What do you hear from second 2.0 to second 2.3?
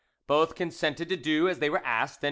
and M.